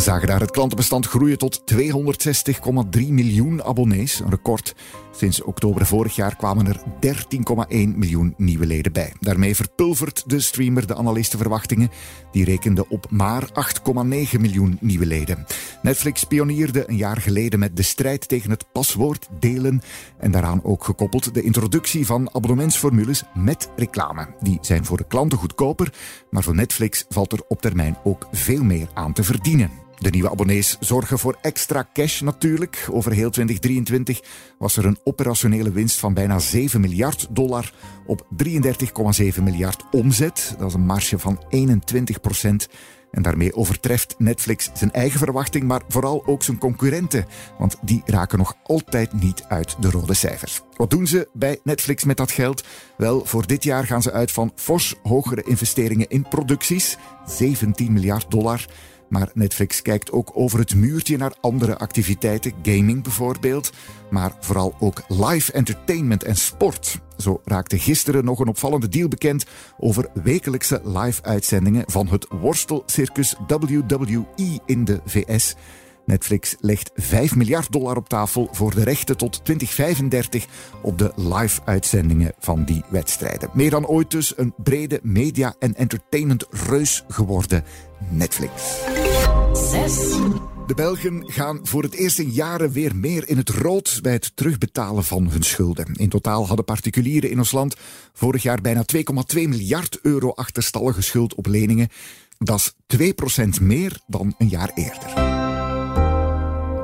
Zagen 0.00 0.28
daar 0.28 0.40
het 0.40 0.50
klantenbestand 0.50 1.06
groeien 1.06 1.38
tot 1.38 1.62
260,3 1.74 3.08
miljoen 3.08 3.64
abonnees, 3.64 4.20
een 4.20 4.30
record. 4.30 4.74
Sinds 5.16 5.42
oktober 5.42 5.86
vorig 5.86 6.14
jaar 6.14 6.36
kwamen 6.36 6.66
er 6.66 6.80
13,1 7.70 7.96
miljoen 7.96 8.34
nieuwe 8.36 8.66
leden 8.66 8.92
bij. 8.92 9.12
Daarmee 9.20 9.56
verpulvert 9.56 10.22
de 10.26 10.40
streamer 10.40 10.86
de 10.86 10.94
analistenverwachtingen. 10.94 11.90
Die 12.32 12.44
rekende 12.44 12.88
op 12.88 13.06
maar 13.10 13.48
8,9 13.48 14.40
miljoen 14.40 14.78
nieuwe 14.80 15.06
leden. 15.06 15.46
Netflix 15.82 16.24
pionierde 16.24 16.88
een 16.88 16.96
jaar 16.96 17.16
geleden 17.16 17.58
met 17.58 17.76
de 17.76 17.82
strijd 17.82 18.28
tegen 18.28 18.50
het 18.50 18.72
paswoord 18.72 19.28
delen 19.38 19.82
en 20.18 20.30
daaraan 20.30 20.64
ook 20.64 20.84
gekoppeld 20.84 21.34
de 21.34 21.42
introductie 21.42 22.06
van 22.06 22.34
abonnementsformules 22.34 23.22
met 23.34 23.70
reclame. 23.76 24.28
Die 24.40 24.58
zijn 24.60 24.84
voor 24.84 24.96
de 24.96 25.06
klanten 25.06 25.38
goedkoper, 25.38 25.92
maar 26.30 26.42
voor 26.42 26.54
Netflix 26.54 27.04
valt 27.08 27.32
er 27.32 27.42
op 27.48 27.60
termijn 27.60 27.96
ook 28.04 28.28
veel 28.32 28.62
meer 28.62 28.88
aan 28.94 29.12
te 29.12 29.24
verdienen. 29.24 29.88
De 30.00 30.10
nieuwe 30.10 30.30
abonnees 30.30 30.76
zorgen 30.80 31.18
voor 31.18 31.38
extra 31.40 31.88
cash 31.92 32.20
natuurlijk. 32.20 32.88
Over 32.90 33.12
heel 33.12 33.30
2023 33.30 34.20
was 34.58 34.76
er 34.76 34.84
een 34.84 34.98
operationele 35.04 35.70
winst 35.70 35.98
van 35.98 36.14
bijna 36.14 36.38
7 36.38 36.80
miljard 36.80 37.26
dollar 37.30 37.72
op 38.06 38.26
33,7 38.44 39.42
miljard 39.42 39.84
omzet. 39.90 40.54
Dat 40.58 40.68
is 40.68 40.74
een 40.74 40.86
marge 40.86 41.18
van 41.18 41.44
21 41.48 42.20
procent. 42.20 42.68
En 43.10 43.22
daarmee 43.22 43.54
overtreft 43.54 44.14
Netflix 44.18 44.70
zijn 44.74 44.92
eigen 44.92 45.18
verwachting, 45.18 45.64
maar 45.64 45.82
vooral 45.88 46.26
ook 46.26 46.42
zijn 46.42 46.58
concurrenten. 46.58 47.26
Want 47.58 47.76
die 47.82 48.02
raken 48.04 48.38
nog 48.38 48.54
altijd 48.62 49.12
niet 49.12 49.44
uit 49.48 49.76
de 49.80 49.90
rode 49.90 50.14
cijfers. 50.14 50.60
Wat 50.76 50.90
doen 50.90 51.06
ze 51.06 51.28
bij 51.32 51.60
Netflix 51.64 52.04
met 52.04 52.16
dat 52.16 52.30
geld? 52.30 52.64
Wel, 52.96 53.24
voor 53.24 53.46
dit 53.46 53.64
jaar 53.64 53.86
gaan 53.86 54.02
ze 54.02 54.12
uit 54.12 54.32
van 54.32 54.52
fors 54.54 54.94
hogere 55.02 55.42
investeringen 55.42 56.08
in 56.08 56.28
producties. 56.28 56.96
17 57.26 57.92
miljard 57.92 58.30
dollar. 58.30 58.66
Maar 59.10 59.30
Netflix 59.34 59.82
kijkt 59.82 60.12
ook 60.12 60.30
over 60.34 60.58
het 60.58 60.74
muurtje 60.74 61.16
naar 61.16 61.34
andere 61.40 61.78
activiteiten, 61.78 62.52
gaming 62.62 63.02
bijvoorbeeld, 63.02 63.72
maar 64.10 64.32
vooral 64.40 64.74
ook 64.78 65.02
live 65.08 65.52
entertainment 65.52 66.24
en 66.24 66.36
sport. 66.36 67.00
Zo 67.16 67.40
raakte 67.44 67.78
gisteren 67.78 68.24
nog 68.24 68.38
een 68.38 68.48
opvallende 68.48 68.88
deal 68.88 69.08
bekend 69.08 69.44
over 69.78 70.08
wekelijkse 70.22 70.80
live-uitzendingen 70.84 71.84
van 71.86 72.08
het 72.08 72.26
worstelcircus 72.40 73.34
WWE 73.46 74.24
in 74.66 74.84
de 74.84 75.00
VS. 75.04 75.54
Netflix 76.10 76.56
legt 76.60 76.90
5 76.94 77.36
miljard 77.36 77.72
dollar 77.72 77.96
op 77.96 78.08
tafel 78.08 78.48
voor 78.52 78.74
de 78.74 78.82
rechten 78.82 79.16
tot 79.16 79.44
2035 79.44 80.46
op 80.82 80.98
de 80.98 81.12
live-uitzendingen 81.16 82.32
van 82.38 82.64
die 82.64 82.82
wedstrijden. 82.88 83.50
Meer 83.52 83.70
dan 83.70 83.86
ooit 83.86 84.10
dus 84.10 84.32
een 84.36 84.54
brede 84.56 85.00
media- 85.02 85.54
en 85.58 85.74
entertainment-reus 85.74 87.04
geworden 87.08 87.64
Netflix. 88.08 88.52
6. 89.52 89.96
De 90.66 90.74
Belgen 90.74 91.22
gaan 91.26 91.60
voor 91.62 91.82
het 91.82 91.94
eerst 91.94 92.18
in 92.18 92.30
jaren 92.30 92.70
weer 92.70 92.96
meer 92.96 93.28
in 93.28 93.36
het 93.36 93.48
rood 93.48 93.98
bij 94.02 94.12
het 94.12 94.32
terugbetalen 94.34 95.04
van 95.04 95.28
hun 95.28 95.42
schulden. 95.42 95.94
In 95.94 96.08
totaal 96.08 96.46
hadden 96.46 96.64
particulieren 96.64 97.30
in 97.30 97.38
ons 97.38 97.52
land 97.52 97.76
vorig 98.12 98.42
jaar 98.42 98.60
bijna 98.60 98.84
2,2 98.96 99.02
miljard 99.48 99.98
euro 100.02 100.30
achterstallige 100.30 101.02
schuld 101.02 101.34
op 101.34 101.46
leningen. 101.46 101.88
Dat 102.38 102.58
is 102.58 102.72
2% 102.86 103.60
meer 103.60 104.00
dan 104.06 104.34
een 104.38 104.48
jaar 104.48 104.70
eerder. 104.74 105.39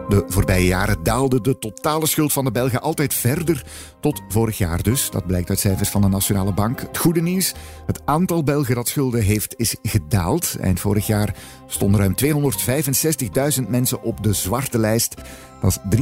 De 0.08 0.24
voorbije 0.28 0.66
jaren 0.66 1.02
daalde 1.02 1.40
de 1.40 1.58
totale 1.58 2.06
schuld 2.06 2.32
van 2.32 2.44
de 2.44 2.50
Belgen 2.50 2.80
altijd 2.80 3.14
verder, 3.14 3.64
tot 4.00 4.22
vorig 4.28 4.58
jaar 4.58 4.82
dus. 4.82 5.10
Dat 5.10 5.26
blijkt 5.26 5.48
uit 5.48 5.58
cijfers 5.58 5.88
van 5.88 6.00
de 6.00 6.08
Nationale 6.08 6.52
Bank. 6.52 6.80
Het 6.80 6.98
goede 6.98 7.22
nieuws, 7.22 7.54
het 7.86 8.00
aantal 8.04 8.42
Belgen 8.42 8.74
dat 8.74 8.88
schulden 8.88 9.22
heeft, 9.22 9.54
is 9.56 9.76
gedaald. 9.82 10.56
Eind 10.60 10.80
vorig 10.80 11.06
jaar 11.06 11.34
stonden 11.66 12.00
ruim 12.00 12.14
265.000 13.62 13.68
mensen 13.68 14.02
op 14.02 14.22
de 14.22 14.32
zwarte 14.32 14.78
lijst. 14.78 15.14
Dat 15.66 15.80
is 15.90 15.98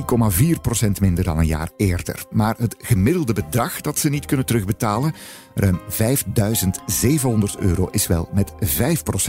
3,4% 0.86 0.90
minder 1.00 1.24
dan 1.24 1.38
een 1.38 1.46
jaar 1.46 1.70
eerder. 1.76 2.24
Maar 2.30 2.54
het 2.58 2.76
gemiddelde 2.78 3.32
bedrag 3.32 3.80
dat 3.80 3.98
ze 3.98 4.08
niet 4.08 4.26
kunnen 4.26 4.46
terugbetalen, 4.46 5.14
ruim 5.54 5.80
5.700 5.80 7.58
euro, 7.58 7.88
is 7.90 8.06
wel 8.06 8.28
met 8.34 8.52
5% 8.52 8.56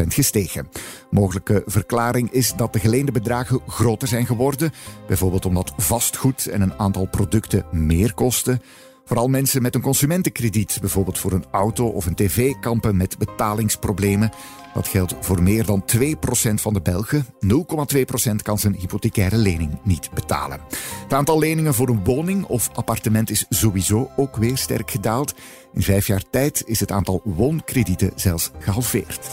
gestegen. 0.08 0.68
Mogelijke 1.10 1.64
verklaring 1.66 2.32
is 2.32 2.54
dat 2.56 2.74
de 2.74 2.80
geleende 2.80 3.12
bedragen 3.12 3.60
groter 3.68 4.08
zijn 4.08 4.26
geworden. 4.26 4.72
Bijvoorbeeld 5.08 5.46
omdat 5.46 5.74
vastgoed 5.78 6.48
en 6.48 6.62
een 6.62 6.80
aantal 6.80 7.08
producten 7.08 7.66
meer 7.72 8.14
kosten. 8.14 8.62
Vooral 9.06 9.28
mensen 9.28 9.62
met 9.62 9.76
een 9.76 9.82
consumentenkrediet, 9.82 10.78
bijvoorbeeld 10.82 11.20
voor 11.20 11.32
een 11.32 11.46
auto 11.52 11.88
of 11.88 12.06
een 12.06 12.16
tv, 12.16 12.54
kampen 12.60 12.98
met 12.98 13.18
betalingsproblemen. 13.18 14.32
Dat 14.76 14.88
geldt 14.88 15.16
voor 15.20 15.44
meer 15.44 15.66
dan 15.66 15.84
2% 15.98 16.00
van 16.54 16.74
de 16.74 16.82
Belgen. 16.82 17.26
0,2% 17.26 18.36
kan 18.42 18.60
zijn 18.60 18.76
hypothecaire 18.76 19.38
lening 19.38 19.80
niet 19.84 20.10
betalen. 20.14 20.60
Het 21.04 21.14
aantal 21.14 21.40
leningen 21.40 21.74
voor 21.74 21.90
een 21.90 22.04
woning 22.04 22.46
of 22.46 22.70
appartement 22.74 23.30
is 23.30 23.46
sowieso 23.50 24.10
ook 24.16 24.36
weer 24.36 24.58
sterk 24.58 24.92
gedaald. 24.92 25.34
In 25.74 25.82
vijf 25.82 26.08
jaar 26.08 26.24
tijd 26.30 26.64
is 26.66 26.80
het 26.80 26.92
aantal 26.92 27.22
woonkredieten 27.24 28.12
zelfs 28.16 28.52
gehalveerd. 28.60 29.30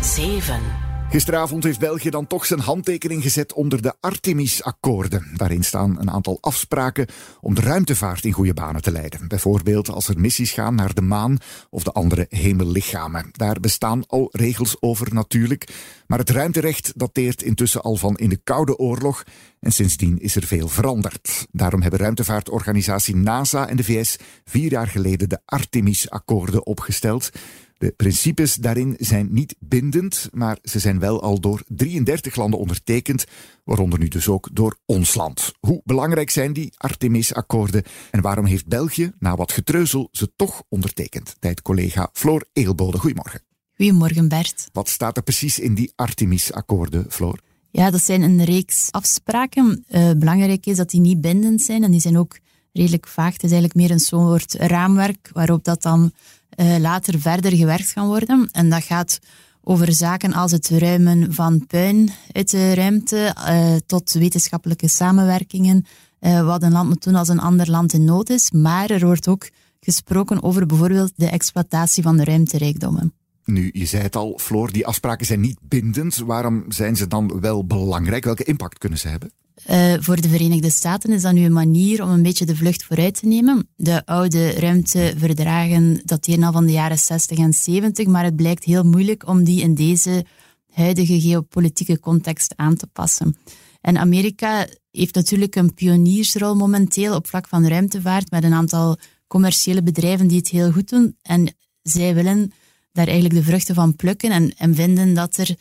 7. 0.00 0.83
Gisteravond 1.14 1.64
heeft 1.64 1.78
België 1.78 2.10
dan 2.10 2.26
toch 2.26 2.46
zijn 2.46 2.60
handtekening 2.60 3.22
gezet 3.22 3.52
onder 3.52 3.82
de 3.82 3.94
Artemis-akkoorden. 4.00 5.30
Daarin 5.34 5.64
staan 5.64 6.00
een 6.00 6.10
aantal 6.10 6.38
afspraken 6.40 7.06
om 7.40 7.54
de 7.54 7.60
ruimtevaart 7.60 8.24
in 8.24 8.32
goede 8.32 8.54
banen 8.54 8.82
te 8.82 8.92
leiden. 8.92 9.28
Bijvoorbeeld 9.28 9.88
als 9.88 10.08
er 10.08 10.20
missies 10.20 10.52
gaan 10.52 10.74
naar 10.74 10.94
de 10.94 11.00
maan 11.00 11.38
of 11.70 11.82
de 11.82 11.92
andere 11.92 12.26
hemellichamen. 12.28 13.28
Daar 13.32 13.60
bestaan 13.60 14.06
al 14.06 14.28
regels 14.32 14.76
over 14.80 15.14
natuurlijk. 15.14 15.68
Maar 16.06 16.18
het 16.18 16.30
ruimterecht 16.30 16.92
dateert 16.96 17.42
intussen 17.42 17.82
al 17.82 17.96
van 17.96 18.16
in 18.16 18.28
de 18.28 18.40
Koude 18.44 18.76
Oorlog. 18.78 19.24
En 19.60 19.72
sindsdien 19.72 20.18
is 20.18 20.36
er 20.36 20.44
veel 20.44 20.68
veranderd. 20.68 21.46
Daarom 21.50 21.82
hebben 21.82 22.00
ruimtevaartorganisatie 22.00 23.16
NASA 23.16 23.68
en 23.68 23.76
de 23.76 23.84
VS 23.84 24.16
vier 24.44 24.70
jaar 24.70 24.88
geleden 24.88 25.28
de 25.28 25.40
Artemis-akkoorden 25.44 26.66
opgesteld. 26.66 27.30
De 27.78 27.90
principes 27.96 28.54
daarin 28.54 28.96
zijn 28.98 29.28
niet 29.30 29.54
bindend, 29.58 30.28
maar 30.32 30.58
ze 30.62 30.78
zijn 30.78 30.98
wel 30.98 31.22
al 31.22 31.40
door 31.40 31.62
33 31.68 32.36
landen 32.36 32.60
ondertekend, 32.60 33.24
waaronder 33.64 33.98
nu 33.98 34.08
dus 34.08 34.28
ook 34.28 34.48
door 34.52 34.76
ons 34.86 35.14
land. 35.14 35.52
Hoe 35.60 35.80
belangrijk 35.84 36.30
zijn 36.30 36.52
die 36.52 36.72
Artemis-akkoorden 36.76 37.82
en 38.10 38.20
waarom 38.20 38.44
heeft 38.44 38.66
België, 38.66 39.12
na 39.18 39.36
wat 39.36 39.52
getreuzel, 39.52 40.08
ze 40.12 40.32
toch 40.36 40.62
ondertekend? 40.68 41.36
Tijd 41.38 41.62
collega 41.62 42.10
Floor 42.12 42.44
Eelbode. 42.52 42.98
Goedemorgen. 42.98 43.40
Goedemorgen 43.76 44.28
Bert. 44.28 44.68
Wat 44.72 44.88
staat 44.88 45.16
er 45.16 45.22
precies 45.22 45.58
in 45.58 45.74
die 45.74 45.92
Artemis-akkoorden, 45.96 47.06
Floor? 47.08 47.38
Ja, 47.70 47.90
dat 47.90 48.02
zijn 48.02 48.22
een 48.22 48.44
reeks 48.44 48.88
afspraken. 48.90 49.84
Uh, 49.90 50.10
belangrijk 50.16 50.66
is 50.66 50.76
dat 50.76 50.90
die 50.90 51.00
niet 51.00 51.20
bindend 51.20 51.62
zijn 51.62 51.84
en 51.84 51.90
die 51.90 52.00
zijn 52.00 52.18
ook 52.18 52.38
redelijk 52.74 53.08
vaag. 53.08 53.32
Het 53.32 53.42
is 53.42 53.50
eigenlijk 53.50 53.74
meer 53.74 53.90
een 53.90 53.98
soort 53.98 54.54
raamwerk 54.54 55.30
waarop 55.32 55.64
dat 55.64 55.82
dan 55.82 56.12
uh, 56.56 56.76
later 56.78 57.20
verder 57.20 57.52
gewerkt 57.52 57.90
gaan 57.90 58.06
worden. 58.06 58.48
En 58.52 58.70
dat 58.70 58.82
gaat 58.82 59.18
over 59.62 59.92
zaken 59.92 60.32
als 60.32 60.52
het 60.52 60.68
ruimen 60.68 61.32
van 61.32 61.66
puin 61.66 62.10
uit 62.32 62.50
de 62.50 62.74
ruimte 62.74 63.34
uh, 63.48 63.74
tot 63.86 64.12
wetenschappelijke 64.12 64.88
samenwerkingen. 64.88 65.86
Uh, 66.20 66.46
wat 66.46 66.62
een 66.62 66.72
land 66.72 66.88
moet 66.88 67.04
doen 67.04 67.14
als 67.14 67.28
een 67.28 67.40
ander 67.40 67.70
land 67.70 67.92
in 67.92 68.04
nood 68.04 68.30
is. 68.30 68.50
Maar 68.50 68.90
er 68.90 69.06
wordt 69.06 69.28
ook 69.28 69.48
gesproken 69.80 70.42
over 70.42 70.66
bijvoorbeeld 70.66 71.12
de 71.16 71.28
exploitatie 71.28 72.02
van 72.02 72.16
de 72.16 72.24
ruimterijkdommen. 72.24 73.12
Nu, 73.44 73.70
je 73.72 73.86
zei 73.86 74.02
het 74.02 74.16
al, 74.16 74.38
Floor, 74.40 74.72
die 74.72 74.86
afspraken 74.86 75.26
zijn 75.26 75.40
niet 75.40 75.58
bindend. 75.62 76.16
Waarom 76.16 76.64
zijn 76.68 76.96
ze 76.96 77.06
dan 77.06 77.40
wel 77.40 77.66
belangrijk? 77.66 78.24
Welke 78.24 78.44
impact 78.44 78.78
kunnen 78.78 78.98
ze 78.98 79.08
hebben? 79.08 79.30
Uh, 79.70 79.94
voor 79.98 80.20
de 80.20 80.28
Verenigde 80.28 80.70
Staten 80.70 81.12
is 81.12 81.22
dat 81.22 81.32
nu 81.32 81.44
een 81.44 81.52
manier 81.52 82.02
om 82.02 82.10
een 82.10 82.22
beetje 82.22 82.46
de 82.46 82.56
vlucht 82.56 82.84
vooruit 82.84 83.18
te 83.20 83.26
nemen. 83.26 83.68
De 83.76 84.06
oude 84.06 84.50
ruimteverdragen 84.50 86.00
dateren 86.04 86.44
al 86.44 86.52
van 86.52 86.66
de 86.66 86.72
jaren 86.72 86.98
60 86.98 87.38
en 87.38 87.52
70, 87.52 88.06
maar 88.06 88.24
het 88.24 88.36
blijkt 88.36 88.64
heel 88.64 88.84
moeilijk 88.84 89.28
om 89.28 89.44
die 89.44 89.62
in 89.62 89.74
deze 89.74 90.24
huidige 90.72 91.20
geopolitieke 91.20 92.00
context 92.00 92.52
aan 92.56 92.76
te 92.76 92.86
passen. 92.86 93.36
En 93.80 93.98
Amerika 93.98 94.66
heeft 94.90 95.14
natuurlijk 95.14 95.56
een 95.56 95.74
pioniersrol 95.74 96.54
momenteel 96.54 97.14
op 97.14 97.26
vlak 97.26 97.48
van 97.48 97.66
ruimtevaart 97.66 98.30
met 98.30 98.44
een 98.44 98.54
aantal 98.54 98.98
commerciële 99.26 99.82
bedrijven 99.82 100.26
die 100.26 100.38
het 100.38 100.48
heel 100.48 100.72
goed 100.72 100.88
doen. 100.88 101.16
En 101.22 101.54
zij 101.82 102.14
willen 102.14 102.52
daar 102.92 103.06
eigenlijk 103.06 103.34
de 103.34 103.42
vruchten 103.42 103.74
van 103.74 103.96
plukken 103.96 104.30
en, 104.30 104.54
en 104.56 104.74
vinden 104.74 105.14
dat 105.14 105.36
er 105.36 105.56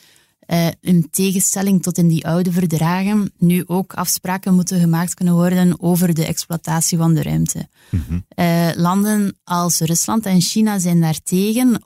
uh, 0.53 0.67
in 0.79 1.09
tegenstelling 1.09 1.83
tot 1.83 1.97
in 1.97 2.07
die 2.07 2.27
oude 2.27 2.51
verdragen, 2.51 3.31
nu 3.37 3.63
ook 3.65 3.93
afspraken 3.93 4.53
moeten 4.53 4.79
gemaakt 4.79 5.13
kunnen 5.13 5.33
worden 5.33 5.81
over 5.81 6.13
de 6.13 6.25
exploitatie 6.25 6.97
van 6.97 7.13
de 7.13 7.21
ruimte. 7.21 7.67
Mm 7.89 8.25
landen 8.75 9.37
als 9.43 9.79
Rusland 9.79 10.25
en 10.25 10.41
China 10.41 10.79
zijn 10.79 11.01
daartegen. 11.01 11.67
Uh, 11.67 11.79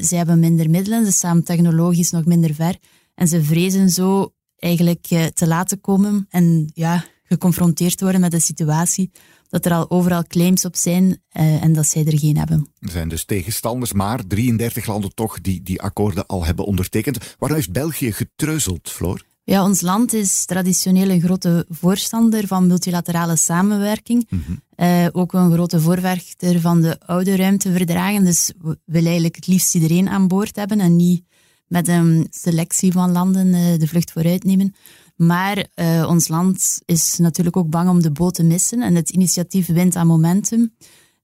zij 0.00 0.18
hebben 0.18 0.38
minder 0.38 0.70
middelen, 0.70 1.04
ze 1.04 1.12
staan 1.12 1.42
technologisch 1.42 2.10
nog 2.10 2.24
minder 2.24 2.54
ver. 2.54 2.76
En 3.14 3.28
ze 3.28 3.42
vrezen 3.42 3.90
zo 3.90 4.32
eigenlijk 4.56 5.06
te 5.34 5.46
laten 5.46 5.80
komen 5.80 6.26
en 6.28 6.70
ja, 6.74 7.04
geconfronteerd 7.24 8.00
worden 8.00 8.20
met 8.20 8.30
de 8.30 8.40
situatie 8.40 9.10
dat 9.50 9.66
er 9.66 9.72
al 9.72 9.90
overal 9.90 10.24
claims 10.26 10.64
op 10.64 10.76
zijn 10.76 11.04
uh, 11.04 11.62
en 11.62 11.72
dat 11.72 11.86
zij 11.86 12.04
er 12.04 12.18
geen 12.18 12.36
hebben. 12.36 12.72
Er 12.78 12.90
zijn 12.90 13.08
dus 13.08 13.24
tegenstanders, 13.24 13.92
maar 13.92 14.26
33 14.26 14.86
landen 14.86 15.14
toch 15.14 15.40
die 15.40 15.62
die 15.62 15.82
akkoorden 15.82 16.26
al 16.26 16.44
hebben 16.44 16.64
ondertekend. 16.64 17.36
Waarom 17.38 17.58
heeft 17.58 17.72
België 17.72 18.12
getreuzeld, 18.12 18.90
Floor? 18.90 19.28
Ja, 19.44 19.64
ons 19.64 19.80
land 19.80 20.12
is 20.12 20.44
traditioneel 20.44 21.10
een 21.10 21.20
grote 21.20 21.66
voorstander 21.68 22.46
van 22.46 22.66
multilaterale 22.66 23.36
samenwerking. 23.36 24.26
Mm 24.28 24.42
-hmm. 24.46 24.86
uh, 24.86 25.06
ook 25.12 25.32
een 25.32 25.52
grote 25.52 25.80
voorvechter 25.80 26.60
van 26.60 26.80
de 26.80 27.00
oude 27.00 27.36
ruimteverdragen. 27.36 28.24
Dus 28.24 28.52
we 28.58 28.78
willen 28.84 29.06
eigenlijk 29.06 29.36
het 29.36 29.46
liefst 29.46 29.74
iedereen 29.74 30.08
aan 30.08 30.28
boord 30.28 30.56
hebben 30.56 30.80
en 30.80 30.96
niet 30.96 31.24
met 31.66 31.88
een 31.88 32.26
selectie 32.30 32.92
van 32.92 33.12
landen 33.12 33.46
uh, 33.46 33.78
de 33.78 33.86
vlucht 33.86 34.12
vooruit 34.12 34.44
nemen. 34.44 34.74
Maar 35.20 35.66
uh, 35.74 36.06
ons 36.08 36.28
land 36.28 36.80
is 36.84 37.18
natuurlijk 37.18 37.56
ook 37.56 37.70
bang 37.70 37.88
om 37.88 38.02
de 38.02 38.10
boot 38.10 38.34
te 38.34 38.42
missen 38.42 38.82
en 38.82 38.94
het 38.94 39.10
initiatief 39.10 39.66
wint 39.66 39.96
aan 39.96 40.06
momentum. 40.06 40.74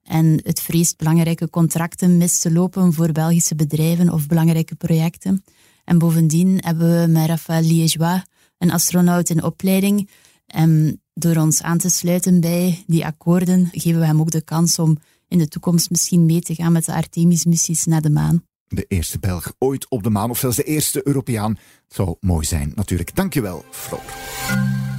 En 0.02 0.40
het 0.42 0.60
vreest 0.60 0.96
belangrijke 0.96 1.50
contracten 1.50 2.16
mis 2.16 2.38
te 2.38 2.52
lopen 2.52 2.92
voor 2.92 3.12
Belgische 3.12 3.54
bedrijven 3.54 4.12
of 4.12 4.26
belangrijke 4.26 4.74
projecten. 4.74 5.44
En 5.84 5.98
bovendien 5.98 6.58
hebben 6.60 7.00
we 7.00 7.06
met 7.06 7.26
Raphaël 7.26 7.62
Liégeois 7.62 8.22
een 8.58 8.70
astronaut 8.70 9.30
in 9.30 9.42
opleiding. 9.42 10.10
En 10.46 11.02
door 11.14 11.36
ons 11.36 11.62
aan 11.62 11.78
te 11.78 11.88
sluiten 11.88 12.40
bij 12.40 12.84
die 12.86 13.06
akkoorden 13.06 13.68
geven 13.72 14.00
we 14.00 14.06
hem 14.06 14.20
ook 14.20 14.30
de 14.30 14.42
kans 14.42 14.78
om 14.78 14.98
in 15.28 15.38
de 15.38 15.48
toekomst 15.48 15.90
misschien 15.90 16.26
mee 16.26 16.40
te 16.40 16.54
gaan 16.54 16.72
met 16.72 16.84
de 16.84 16.94
Artemis-missies 16.94 17.84
naar 17.84 18.02
de 18.02 18.10
maan. 18.10 18.42
De 18.68 18.84
eerste 18.88 19.18
Belg 19.18 19.52
ooit 19.58 19.90
op 19.90 20.02
de 20.02 20.10
maan, 20.10 20.30
of 20.30 20.38
zelfs 20.38 20.56
de 20.56 20.62
eerste 20.62 21.06
Europeaan. 21.06 21.58
Zou 21.88 22.16
mooi 22.20 22.46
zijn, 22.46 22.72
natuurlijk. 22.74 23.14
Dankjewel, 23.14 23.64
Floor. 23.70 24.00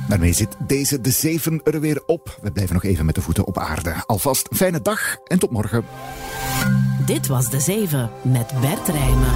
Daarmee 0.08 0.34
zit 0.34 0.56
deze 0.68 1.02
de 1.02 1.12
zeven 1.12 1.62
er 1.64 1.80
weer 1.80 2.04
op. 2.06 2.40
We 2.42 2.52
blijven 2.52 2.74
nog 2.74 2.84
even 2.84 3.06
met 3.06 3.16
de 3.16 3.22
voeten 3.22 3.46
op 3.46 3.58
aarde. 3.58 4.04
Alvast 4.06 4.48
fijne 4.56 4.82
dag 4.82 5.16
en 5.28 5.40
tot 5.40 5.52
morgen. 5.52 5.86
Dit 7.06 7.28
was 7.28 7.50
de 7.50 7.60
zeven 7.60 8.12
met 8.24 8.54
Bert 8.62 8.88
Rijmen. 8.88 9.34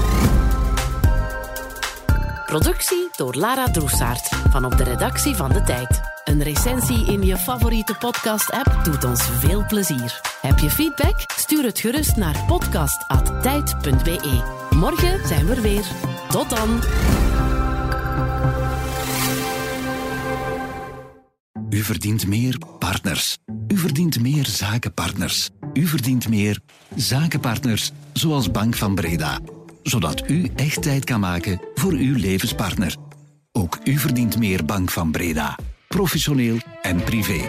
Productie 2.46 3.08
door 3.16 3.36
Lara 3.36 3.72
Droesaert 3.72 4.28
van 4.28 4.66
op 4.66 4.78
de 4.78 4.84
redactie 4.84 5.36
van 5.36 5.50
De 5.50 5.64
Tijd. 5.64 6.11
Een 6.24 6.44
recensie 6.44 7.06
in 7.06 7.26
je 7.26 7.38
favoriete 7.38 7.96
podcast-app 8.00 8.80
doet 8.84 9.04
ons 9.04 9.24
veel 9.24 9.66
plezier. 9.68 10.22
Heb 10.42 10.60
je 10.60 10.70
feedback? 10.70 11.24
Stuur 11.36 11.64
het 11.64 11.80
gerust 11.80 12.16
naar 12.16 12.44
podcast.tijd.be. 12.48 14.42
Morgen 14.76 15.28
zijn 15.28 15.46
we 15.46 15.56
er 15.56 15.62
weer. 15.62 15.86
Tot 16.30 16.50
dan! 16.50 16.80
U 21.70 21.84
verdient 21.84 22.28
meer 22.28 22.58
partners. 22.80 23.38
U 23.68 23.78
verdient 23.78 24.22
meer 24.22 24.46
zakenpartners. 24.46 25.50
U 25.74 25.88
verdient 25.88 26.30
meer 26.30 26.60
zakenpartners, 26.96 27.92
zoals 28.14 28.52
Bank 28.52 28.76
van 28.76 28.96
Breda. 28.96 29.40
Zodat 29.84 30.30
u 30.30 30.52
echt 30.56 30.82
tijd 30.82 31.06
kan 31.06 31.20
maken 31.20 31.62
voor 31.76 31.92
uw 31.92 32.16
levenspartner. 32.16 32.96
Ook 33.52 33.80
u 33.84 33.98
verdient 33.98 34.38
meer 34.38 34.66
Bank 34.66 34.92
van 34.92 35.12
Breda. 35.12 35.58
Professioneel 35.92 36.58
en 36.82 37.04
privé. 37.04 37.40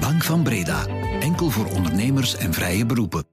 Bank 0.00 0.24
van 0.24 0.42
Breda. 0.42 0.86
Enkel 1.20 1.50
voor 1.50 1.66
ondernemers 1.66 2.36
en 2.36 2.52
vrije 2.52 2.86
beroepen. 2.86 3.24